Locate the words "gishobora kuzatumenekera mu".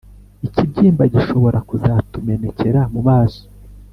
1.13-3.01